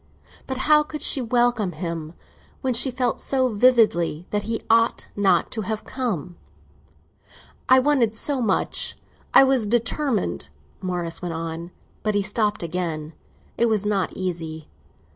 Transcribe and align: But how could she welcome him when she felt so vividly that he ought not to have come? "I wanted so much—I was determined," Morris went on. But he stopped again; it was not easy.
But 0.47 0.57
how 0.65 0.81
could 0.81 1.03
she 1.03 1.21
welcome 1.21 1.73
him 1.73 2.15
when 2.61 2.73
she 2.73 2.89
felt 2.89 3.19
so 3.19 3.49
vividly 3.49 4.25
that 4.31 4.41
he 4.41 4.63
ought 4.67 5.05
not 5.15 5.51
to 5.51 5.61
have 5.61 5.83
come? 5.83 6.37
"I 7.69 7.77
wanted 7.77 8.15
so 8.15 8.41
much—I 8.41 9.43
was 9.43 9.67
determined," 9.67 10.49
Morris 10.81 11.21
went 11.21 11.35
on. 11.35 11.69
But 12.01 12.15
he 12.15 12.23
stopped 12.23 12.63
again; 12.63 13.13
it 13.59 13.67
was 13.69 13.85
not 13.85 14.11
easy. 14.13 14.67